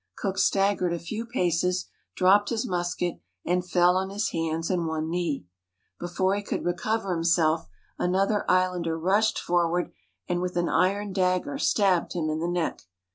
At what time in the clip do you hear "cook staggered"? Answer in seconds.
0.17-0.93